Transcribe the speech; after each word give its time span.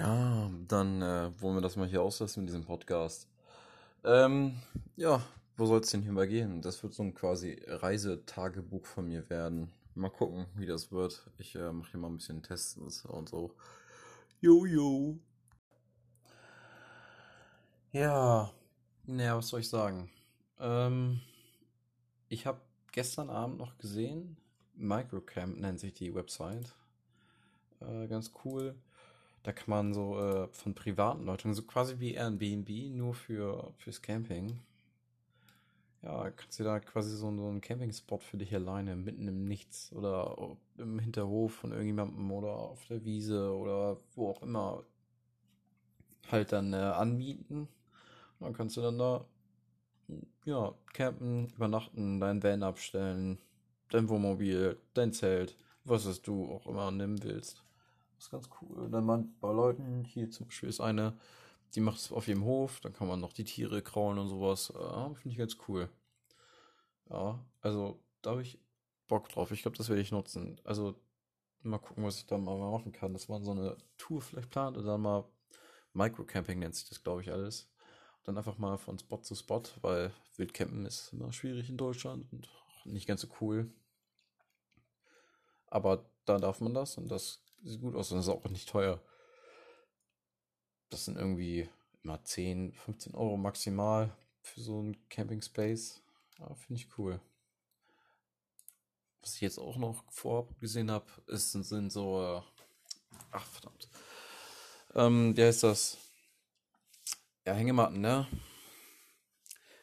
Ja, 0.00 0.50
dann 0.66 1.02
äh, 1.02 1.30
wollen 1.42 1.56
wir 1.56 1.60
das 1.60 1.76
mal 1.76 1.86
hier 1.86 2.00
auslassen 2.00 2.40
mit 2.40 2.48
diesem 2.48 2.64
Podcast. 2.64 3.28
Ähm, 4.02 4.56
ja, 4.96 5.22
wo 5.58 5.66
soll 5.66 5.80
es 5.80 5.90
denn 5.90 6.00
hier 6.00 6.12
mal 6.12 6.26
gehen? 6.26 6.62
Das 6.62 6.82
wird 6.82 6.94
so 6.94 7.02
ein 7.02 7.12
quasi 7.12 7.60
Reisetagebuch 7.66 8.86
von 8.86 9.08
mir 9.08 9.28
werden. 9.28 9.70
Mal 9.94 10.08
gucken, 10.08 10.46
wie 10.54 10.64
das 10.64 10.90
wird. 10.90 11.30
Ich 11.36 11.54
äh, 11.54 11.70
mache 11.70 11.90
hier 11.90 12.00
mal 12.00 12.06
ein 12.06 12.16
bisschen 12.16 12.42
Tests 12.42 12.78
und 13.04 13.28
so. 13.28 13.54
Jojo. 14.40 15.18
Ja, 17.92 18.50
naja, 19.04 19.36
was 19.36 19.48
soll 19.48 19.60
ich 19.60 19.68
sagen? 19.68 20.10
Ähm, 20.58 21.20
ich 22.30 22.46
habe 22.46 22.62
gestern 22.92 23.28
Abend 23.28 23.58
noch 23.58 23.76
gesehen, 23.76 24.38
Microcamp 24.76 25.58
nennt 25.58 25.78
sich 25.78 25.92
die 25.92 26.14
Website. 26.14 26.74
Äh, 27.80 28.06
ganz 28.06 28.32
cool. 28.46 28.74
Da 29.42 29.52
kann 29.52 29.70
man 29.70 29.94
so 29.94 30.18
äh, 30.18 30.48
von 30.52 30.74
privaten 30.74 31.24
Leuten, 31.24 31.54
so 31.54 31.62
quasi 31.62 31.98
wie 31.98 32.14
Airbnb, 32.14 32.68
nur 32.94 33.14
für 33.14 33.72
fürs 33.78 34.02
Camping. 34.02 34.60
Ja, 36.02 36.30
kannst 36.30 36.58
du 36.58 36.64
da 36.64 36.80
quasi 36.80 37.10
so, 37.10 37.34
so 37.36 37.48
einen 37.48 37.60
Campingspot 37.60 38.22
für 38.22 38.38
dich 38.38 38.54
alleine, 38.54 38.96
mitten 38.96 39.28
im 39.28 39.44
Nichts 39.44 39.92
oder 39.92 40.56
im 40.78 40.98
Hinterhof 40.98 41.54
von 41.54 41.72
irgendjemandem 41.72 42.30
oder 42.32 42.52
auf 42.52 42.86
der 42.86 43.04
Wiese 43.04 43.54
oder 43.54 43.98
wo 44.14 44.30
auch 44.30 44.42
immer 44.42 44.84
halt 46.30 46.52
dann 46.52 46.72
äh, 46.72 46.76
anmieten. 46.76 47.68
Und 48.38 48.46
dann 48.46 48.52
kannst 48.54 48.76
du 48.76 48.80
dann 48.82 48.98
da 48.98 49.24
ja, 50.44 50.74
campen, 50.92 51.48
übernachten, 51.54 52.20
dein 52.20 52.42
Van 52.42 52.62
abstellen, 52.62 53.38
dein 53.90 54.08
Wohnmobil, 54.08 54.78
dein 54.94 55.12
Zelt, 55.12 55.56
was 55.84 56.06
es 56.06 56.22
du 56.22 56.50
auch 56.50 56.66
immer 56.66 56.90
nehmen 56.90 57.22
willst. 57.22 57.62
Das 58.20 58.26
ist 58.26 58.32
ganz 58.32 58.50
cool. 58.60 58.80
Und 58.80 58.92
dann 58.92 59.06
man 59.06 59.34
bei 59.40 59.50
Leuten, 59.50 60.04
hier 60.04 60.30
zum 60.30 60.46
Beispiel 60.46 60.68
ist 60.68 60.80
eine, 60.80 61.16
die 61.74 61.80
macht 61.80 61.96
es 61.96 62.12
auf 62.12 62.28
ihrem 62.28 62.44
Hof, 62.44 62.78
dann 62.80 62.92
kann 62.92 63.08
man 63.08 63.18
noch 63.18 63.32
die 63.32 63.44
Tiere 63.44 63.80
kraulen 63.80 64.18
und 64.18 64.28
sowas. 64.28 64.70
Ja, 64.78 65.08
Finde 65.14 65.30
ich 65.30 65.38
ganz 65.38 65.56
cool. 65.66 65.88
Ja, 67.08 67.42
also 67.62 67.98
da 68.20 68.32
habe 68.32 68.42
ich 68.42 68.60
Bock 69.08 69.30
drauf. 69.30 69.52
Ich 69.52 69.62
glaube, 69.62 69.78
das 69.78 69.88
werde 69.88 70.02
ich 70.02 70.12
nutzen. 70.12 70.60
Also 70.64 71.00
mal 71.62 71.78
gucken, 71.78 72.04
was 72.04 72.18
ich 72.18 72.26
da 72.26 72.36
mal 72.36 72.58
machen 72.58 72.92
kann. 72.92 73.14
Dass 73.14 73.28
man 73.28 73.42
so 73.42 73.52
eine 73.52 73.78
Tour 73.96 74.20
vielleicht 74.20 74.50
plant 74.50 74.76
und 74.76 74.84
dann 74.84 75.00
mal 75.00 75.24
Microcamping 75.94 76.58
nennt 76.58 76.74
sich 76.74 76.90
das, 76.90 77.02
glaube 77.02 77.22
ich, 77.22 77.32
alles. 77.32 77.70
Dann 78.24 78.36
einfach 78.36 78.58
mal 78.58 78.76
von 78.76 78.98
Spot 78.98 79.22
zu 79.22 79.34
Spot, 79.34 79.62
weil 79.80 80.12
Wildcampen 80.36 80.84
ist 80.84 81.14
immer 81.14 81.32
schwierig 81.32 81.70
in 81.70 81.78
Deutschland 81.78 82.30
und 82.30 82.50
nicht 82.84 83.06
ganz 83.06 83.22
so 83.22 83.28
cool. 83.40 83.72
Aber 85.68 86.04
da 86.26 86.36
darf 86.38 86.60
man 86.60 86.74
das 86.74 86.98
und 86.98 87.08
das 87.08 87.42
sieht 87.62 87.80
gut 87.80 87.94
aus 87.94 88.12
und 88.12 88.18
ist 88.18 88.28
auch 88.28 88.44
nicht 88.48 88.68
teuer. 88.68 89.00
Das 90.88 91.04
sind 91.04 91.16
irgendwie 91.16 91.68
immer 92.02 92.22
10, 92.22 92.72
15 92.72 93.14
Euro 93.14 93.36
maximal 93.36 94.16
für 94.42 94.60
so 94.60 94.82
ein 94.82 95.08
Camping 95.08 95.42
Space. 95.42 96.02
Ja, 96.38 96.54
Finde 96.54 96.80
ich 96.80 96.98
cool. 96.98 97.20
Was 99.20 99.34
ich 99.34 99.42
jetzt 99.42 99.58
auch 99.58 99.76
noch 99.76 100.02
vorab 100.10 100.58
gesehen 100.58 100.90
habe, 100.90 101.06
ist, 101.26 101.52
sind 101.52 101.92
so, 101.92 102.22
äh, 102.22 102.40
ach 103.30 103.46
verdammt, 103.46 103.88
ähm, 104.94 105.36
wie 105.36 105.44
heißt 105.44 105.62
das? 105.62 105.98
Ja, 107.46 107.52
Hängematten, 107.52 108.00
ne? 108.00 108.26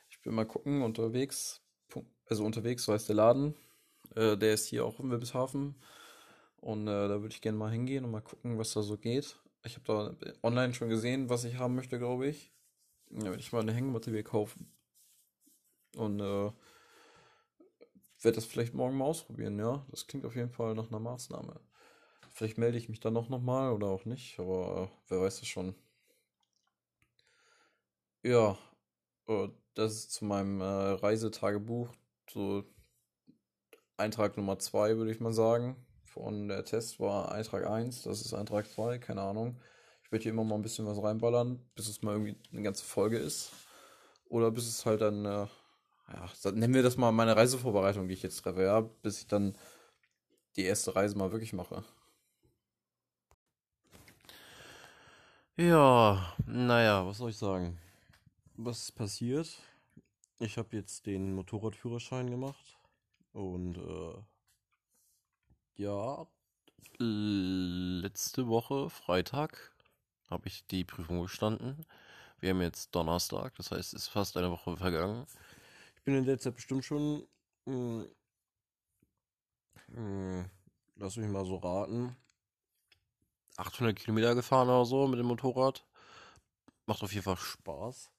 Ich 0.10 0.26
will 0.26 0.34
mal 0.34 0.46
gucken, 0.46 0.82
unterwegs, 0.82 1.62
also 2.26 2.44
unterwegs, 2.44 2.84
so 2.84 2.94
heißt 2.94 3.08
der 3.08 3.16
Laden. 3.16 3.56
Äh, 4.16 4.38
der 4.38 4.54
ist 4.54 4.66
hier 4.66 4.86
auch 4.86 5.00
im 5.00 5.12
Wilhelmshaven. 5.12 5.76
Und 6.58 6.88
äh, 6.88 7.08
da 7.08 7.22
würde 7.22 7.34
ich 7.34 7.42
gerne 7.42 7.58
mal 7.58 7.72
hingehen 7.72 8.04
und 8.06 8.12
mal 8.12 8.22
gucken, 8.22 8.58
was 8.58 8.74
da 8.74 8.82
so 8.82 8.98
geht. 8.98 9.40
Ich 9.64 9.76
habe 9.76 9.86
da 9.86 10.28
online 10.44 10.74
schon 10.74 10.90
gesehen, 10.90 11.30
was 11.30 11.44
ich 11.44 11.58
haben 11.58 11.76
möchte, 11.76 11.98
glaube 12.00 12.28
ich. 12.28 12.54
Ja, 13.10 13.26
werde 13.26 13.40
ich 13.40 13.52
mal 13.52 13.62
eine 13.62 13.74
Hängematte 13.74 14.12
mir 14.12 14.24
kaufen. 14.24 14.72
Und 15.96 16.20
äh, 16.20 16.52
werde 18.22 18.36
das 18.36 18.46
vielleicht 18.46 18.74
morgen 18.74 18.98
mal 18.98 19.06
ausprobieren, 19.06 19.58
ja. 19.60 19.86
Das 19.90 20.08
klingt 20.08 20.26
auf 20.26 20.36
jeden 20.36 20.52
Fall 20.52 20.74
nach 20.76 20.90
einer 20.90 21.00
Maßnahme. 21.00 21.60
Vielleicht 22.34 22.58
melde 22.58 22.78
ich 22.78 22.90
mich 22.90 23.00
dann 23.00 23.14
noch 23.14 23.30
nochmal 23.30 23.72
oder 23.74 23.88
auch 23.88 24.06
nicht, 24.06 24.40
aber 24.40 24.92
äh, 24.92 24.98
wer 25.10 25.22
weiß 25.22 25.42
es 25.42 25.48
schon. 25.48 25.76
Ja, 28.24 28.58
äh, 29.28 29.50
das 29.74 29.94
ist 29.94 30.12
zu 30.12 30.26
meinem 30.26 30.62
äh, 30.62 30.64
Reisetagebuch. 30.66 31.90
So 32.30 32.64
Eintrag 33.96 34.38
Nummer 34.38 34.60
2, 34.60 34.98
würde 34.98 35.12
ich 35.12 35.20
mal 35.20 35.34
sagen. 35.34 35.87
Von 36.18 36.48
der 36.48 36.66
Test 36.66 37.00
war 37.00 37.32
Eintrag 37.32 37.68
1, 37.68 38.02
das 38.04 38.22
ist 38.22 38.34
Eintrag 38.34 38.68
2, 38.68 38.98
keine 38.98 39.22
Ahnung. 39.22 39.60
Ich 40.04 40.12
werde 40.12 40.24
hier 40.24 40.32
immer 40.32 40.44
mal 40.44 40.56
ein 40.56 40.64
bisschen 40.64 40.88
was 40.88 41.02
reinballern, 41.02 41.60
bis 41.76 41.88
es 41.88 42.02
mal 42.02 42.14
irgendwie 42.14 42.36
eine 42.52 42.64
ganze 42.64 42.84
Folge 42.84 43.18
ist. 43.18 43.52
Oder 44.28 44.50
bis 44.50 44.68
es 44.68 44.86
halt 44.86 45.02
dann, 45.02 45.26
äh, 45.26 45.48
ja, 46.12 46.52
nennen 46.52 46.74
wir 46.74 46.82
das 46.82 46.98
mal 46.98 47.12
meine 47.12 47.36
Reisevorbereitung, 47.36 48.08
die 48.08 48.16
ich 48.16 48.24
jetzt 48.24 48.42
treffe, 48.42 48.64
ja, 48.64 48.82
bis 48.82 49.20
ich 49.20 49.28
dann 49.28 49.56
die 50.56 50.64
erste 50.64 50.96
Reise 50.96 51.18
mal 51.18 51.32
wirklich 51.32 51.54
mache. 51.54 51.84
Ja, 55.56 56.36
naja, 56.46 57.06
was 57.06 57.18
soll 57.18 57.30
ich 57.30 57.38
sagen? 57.38 57.78
Was 58.56 58.84
ist 58.84 58.92
passiert? 58.94 59.62
Ich 60.40 60.58
habe 60.58 60.76
jetzt 60.76 61.06
den 61.06 61.34
Motorradführerschein 61.36 62.30
gemacht 62.30 62.80
und 63.34 63.78
äh, 63.78 64.37
ja, 65.78 66.28
letzte 67.00 68.48
Woche, 68.48 68.90
Freitag, 68.90 69.72
habe 70.30 70.48
ich 70.48 70.66
die 70.68 70.84
Prüfung 70.84 71.22
bestanden. 71.22 71.86
Wir 72.40 72.52
haben 72.52 72.62
jetzt 72.62 72.96
Donnerstag, 72.96 73.56
das 73.56 73.72
heißt, 73.72 73.94
es 73.94 74.04
ist 74.04 74.08
fast 74.10 74.38
eine 74.38 74.52
Woche 74.52 74.78
vergangen. 74.78 75.26
Ich 75.96 76.04
bin 76.04 76.16
in 76.16 76.26
der 76.26 76.40
Zeit 76.40 76.56
bestimmt 76.56 76.86
schon, 76.86 77.28
mh, 77.66 78.06
mh, 79.88 80.46
lass 80.96 81.18
mich 81.18 81.30
mal 81.30 81.46
so 81.46 81.58
raten, 81.58 82.16
800 83.58 83.96
Kilometer 83.96 84.36
gefahren 84.36 84.70
oder 84.70 84.86
so 84.86 85.08
mit 85.08 85.20
dem 85.20 85.28
Motorrad. 85.28 85.86
Macht 86.88 87.04
auf 87.04 87.14
jeden 87.14 87.24
Fall 87.24 87.38
Spaß. 87.38 88.12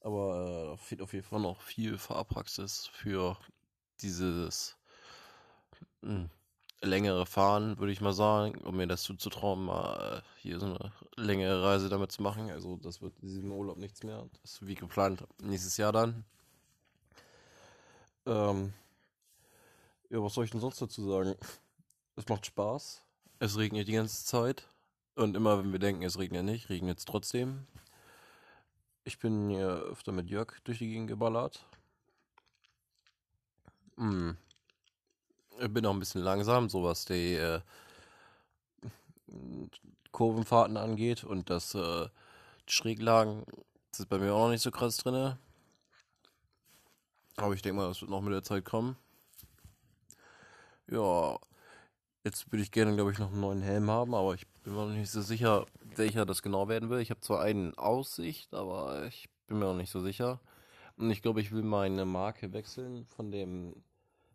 Aber 0.00 0.74
äh, 0.74 0.76
fehlt 0.78 1.02
auf 1.02 1.12
jeden 1.12 1.26
Fall 1.26 1.40
noch 1.40 1.60
viel 1.62 1.98
Fahrpraxis 1.98 2.86
für 2.88 3.36
dieses 4.00 4.76
mh, 6.02 6.28
längere 6.82 7.26
Fahren, 7.26 7.78
würde 7.78 7.92
ich 7.92 8.00
mal 8.00 8.12
sagen, 8.12 8.58
um 8.62 8.76
mir 8.76 8.86
das 8.86 9.02
zuzutrauen, 9.02 9.64
mal 9.64 10.18
äh, 10.18 10.40
hier 10.40 10.58
so 10.60 10.66
eine 10.66 10.92
längere 11.16 11.62
Reise 11.62 11.88
damit 11.88 12.12
zu 12.12 12.22
machen. 12.22 12.50
Also 12.50 12.76
das 12.76 13.00
wird 13.00 13.14
in 13.22 13.28
diesem 13.28 13.52
Urlaub 13.52 13.78
nichts 13.78 14.02
mehr. 14.02 14.28
Das 14.42 14.52
ist 14.52 14.66
wie 14.66 14.74
geplant 14.74 15.24
nächstes 15.42 15.76
Jahr 15.76 15.92
dann. 15.92 16.24
Ähm, 18.26 18.72
ja, 20.10 20.22
was 20.22 20.34
soll 20.34 20.44
ich 20.44 20.50
denn 20.50 20.60
sonst 20.60 20.80
dazu 20.80 21.08
sagen? 21.08 21.34
Es 22.16 22.28
macht 22.28 22.46
Spaß. 22.46 23.02
Es 23.38 23.56
regnet 23.58 23.88
die 23.88 23.92
ganze 23.92 24.24
Zeit. 24.24 24.68
Und 25.14 25.36
immer 25.36 25.58
wenn 25.58 25.72
wir 25.72 25.78
denken, 25.78 26.02
es 26.02 26.18
regnet 26.18 26.44
nicht, 26.44 26.68
regnet 26.68 26.98
es 26.98 27.04
trotzdem. 27.04 27.66
Ich 29.04 29.18
bin 29.18 29.48
hier 29.48 29.68
öfter 29.68 30.12
mit 30.12 30.28
Jörg 30.28 30.52
durch 30.64 30.78
die 30.78 30.88
Gegend 30.88 31.08
geballert. 31.08 31.64
Hm. 33.96 34.36
Ich 35.58 35.72
bin 35.72 35.86
auch 35.86 35.92
ein 35.92 35.98
bisschen 35.98 36.22
langsam, 36.22 36.68
so 36.68 36.82
was 36.84 37.06
die 37.06 37.34
äh, 37.34 37.60
Kurvenfahrten 40.12 40.76
angeht 40.76 41.24
und 41.24 41.48
das 41.48 41.74
äh, 41.74 42.08
Schräglagen 42.66 43.44
ist 43.92 44.08
bei 44.08 44.18
mir 44.18 44.34
auch 44.34 44.44
noch 44.44 44.50
nicht 44.50 44.62
so 44.62 44.70
krass 44.70 44.98
drin. 44.98 45.36
Aber 47.36 47.54
ich 47.54 47.62
denke 47.62 47.78
mal, 47.78 47.88
das 47.88 48.00
wird 48.00 48.10
noch 48.10 48.20
mit 48.20 48.32
der 48.32 48.42
Zeit 48.42 48.64
kommen. 48.64 48.96
Ja, 50.88 51.38
jetzt 52.24 52.50
würde 52.52 52.62
ich 52.62 52.70
gerne, 52.70 52.94
glaube 52.94 53.12
ich, 53.12 53.18
noch 53.18 53.30
einen 53.30 53.40
neuen 53.40 53.62
Helm 53.62 53.90
haben, 53.90 54.14
aber 54.14 54.34
ich 54.34 54.46
bin 54.62 54.74
mir 54.74 54.86
noch 54.86 54.94
nicht 54.94 55.10
so 55.10 55.22
sicher, 55.22 55.66
welcher 55.96 56.26
das 56.26 56.42
genau 56.42 56.68
werden 56.68 56.90
will. 56.90 57.00
Ich 57.00 57.10
habe 57.10 57.20
zwar 57.20 57.40
einen 57.40 57.76
Aussicht, 57.78 58.52
aber 58.54 59.06
ich 59.06 59.28
bin 59.46 59.58
mir 59.58 59.66
noch 59.66 59.76
nicht 59.76 59.90
so 59.90 60.00
sicher. 60.00 60.40
Und 60.96 61.10
ich 61.10 61.22
glaube, 61.22 61.40
ich 61.40 61.52
will 61.52 61.62
meine 61.62 62.04
Marke 62.04 62.52
wechseln 62.52 63.06
von 63.06 63.30
dem 63.30 63.82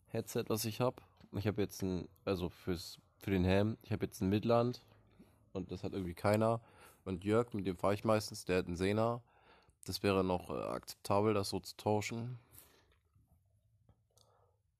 Headset, 0.07 0.45
was 0.47 0.65
ich 0.65 0.79
habe. 0.81 1.01
Ich 1.33 1.47
habe 1.47 1.61
jetzt 1.61 1.81
ein, 1.81 2.07
also 2.25 2.49
fürs, 2.49 2.99
für 3.19 3.31
den 3.31 3.45
Helm, 3.45 3.77
ich 3.83 3.91
habe 3.91 4.05
jetzt 4.05 4.21
ein 4.21 4.29
Midland 4.29 4.81
und 5.53 5.71
das 5.71 5.83
hat 5.83 5.93
irgendwie 5.93 6.13
keiner. 6.13 6.59
Und 7.05 7.23
Jörg, 7.23 7.53
mit 7.53 7.65
dem 7.65 7.77
fahre 7.77 7.93
ich 7.93 8.03
meistens, 8.03 8.45
der 8.45 8.59
hat 8.59 8.67
einen 8.67 8.75
Sena. 8.75 9.21
Das 9.85 10.03
wäre 10.03 10.23
noch 10.23 10.49
äh, 10.49 10.53
akzeptabel, 10.53 11.33
das 11.33 11.49
so 11.49 11.59
zu 11.59 11.75
tauschen. 11.77 12.37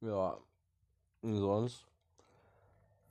Ja, 0.01 0.37
sonst. 1.21 1.85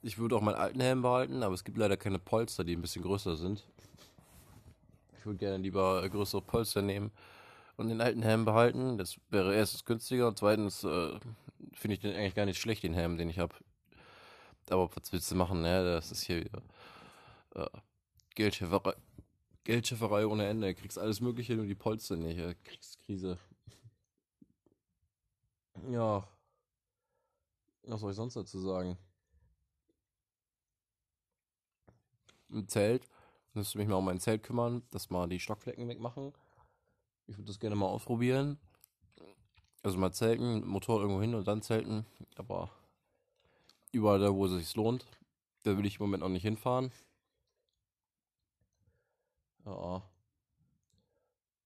Ich 0.03 0.19
würde 0.19 0.37
auch 0.37 0.41
meinen 0.41 0.57
alten 0.57 0.81
Helm 0.81 1.03
behalten, 1.03 1.43
aber 1.43 1.55
es 1.55 1.65
gibt 1.65 1.79
leider 1.79 1.97
keine 1.97 2.19
Polster, 2.19 2.65
die 2.65 2.75
ein 2.75 2.83
bisschen 2.83 3.03
größer 3.03 3.37
sind. 3.37 3.67
Ich 5.19 5.27
würde 5.27 5.39
gerne 5.39 5.59
lieber 5.59 6.03
äh, 6.03 6.09
größere 6.09 6.43
Polster 6.43 6.83
nehmen 6.83 7.11
und 7.77 7.89
den 7.89 8.01
alten 8.01 8.23
Helm 8.23 8.45
behalten. 8.45 8.97
Das 8.99 9.19
wäre 9.31 9.55
erstens 9.55 9.85
günstiger 9.85 10.29
und 10.29 10.39
zweitens 10.39 10.85
äh, 10.85 11.19
finde 11.81 11.95
ich 11.95 12.01
den 12.01 12.15
eigentlich 12.15 12.35
gar 12.35 12.47
nicht 12.47 12.61
schlecht, 12.61 12.83
den 12.83 12.95
Helm, 12.95 13.17
den 13.17 13.31
ich 13.31 13.39
habe. 13.39 13.55
Aber 14.69 14.95
was 14.95 15.13
willst 15.13 15.31
du 15.31 15.35
machen, 15.35 15.63
ne? 15.63 15.83
Das 15.83 16.13
ist 16.13 16.23
hier 16.23 16.45
wieder. 16.45 16.63
Äh, 17.55 17.79
Geldschäferei. 18.35 18.95
Geldschäferei 19.65 20.27
ohne 20.27 20.47
Ende. 20.47 20.75
Kriegst 20.75 20.99
alles 20.99 21.21
Mögliche, 21.21 21.57
nur 21.57 21.67
die 21.67 21.75
Polster 21.75 22.17
nicht. 22.17 22.39
Kriegskrise. 22.65 23.39
Ja. 25.91 26.29
Was 27.85 28.01
soll 28.01 28.11
ich 28.11 28.17
sonst 28.17 28.37
dazu 28.37 28.61
sagen? 28.61 28.97
Im 32.51 32.69
Zelt. 32.69 33.09
Müsste 33.55 33.79
mich 33.79 33.89
mal 33.89 33.97
um 33.97 34.05
mein 34.05 34.21
Zelt 34.21 34.43
kümmern, 34.43 34.83
dass 34.91 35.11
mal 35.11 35.29
die 35.29 35.41
Stockflecken 35.41 35.89
wegmachen. 35.89 36.33
Ich 37.27 37.37
würde 37.37 37.47
das 37.47 37.59
gerne 37.59 37.75
mal 37.75 37.87
ausprobieren. 37.87 38.59
Also 39.83 39.99
mal 39.99 40.13
zelten, 40.13 40.67
Motor 40.67 41.01
irgendwo 41.01 41.21
hin 41.21 41.35
und 41.35 41.49
dann 41.49 41.63
zelten. 41.63 42.05
Aber 42.37 42.71
überall 43.93 44.19
da, 44.19 44.35
wo 44.35 44.47
es 44.47 44.53
sich 44.53 44.75
lohnt. 44.77 45.07
Da 45.63 45.77
will 45.77 45.87
ich 45.87 45.99
im 45.99 46.07
Moment 46.07 46.23
noch 46.23 46.29
nicht 46.29 46.43
hinfahren. 46.43 46.93
Ja. 49.65 50.03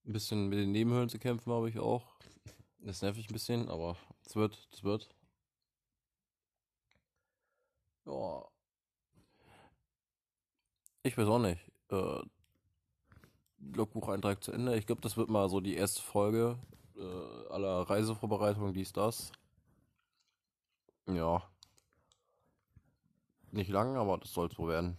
Ein 0.06 0.12
bisschen 0.12 0.48
mit 0.48 0.58
den 0.58 0.72
Nebenhöhlen 0.72 1.08
zu 1.08 1.18
kämpfen 1.18 1.52
habe 1.52 1.68
ich 1.68 1.78
auch. 1.78 2.04
Das 2.78 3.02
nervt 3.02 3.16
mich 3.16 3.30
ein 3.30 3.32
bisschen, 3.32 3.68
aber 3.68 3.96
es 4.26 4.36
wird, 4.36 4.68
es 4.72 4.84
wird. 4.84 5.08
Ja. 8.06 8.44
Ich 11.02 11.16
weiß 11.16 11.26
auch 11.28 11.38
nicht. 11.38 11.60
Äh, 11.90 12.22
Logbucheintrag 13.58 14.42
zu 14.42 14.52
Ende. 14.52 14.76
Ich 14.76 14.86
glaube, 14.86 15.00
das 15.00 15.16
wird 15.16 15.30
mal 15.30 15.48
so 15.48 15.60
die 15.60 15.76
erste 15.76 16.02
Folge 16.02 16.58
äh, 17.04 17.52
aller 17.52 17.82
Reisevorbereitungen, 17.88 18.72
dies, 18.72 18.92
das. 18.92 19.32
Ja. 21.06 21.42
Nicht 23.50 23.70
lang, 23.70 23.96
aber 23.96 24.18
das 24.18 24.32
soll 24.32 24.48
wohl 24.58 24.70
werden. 24.70 24.98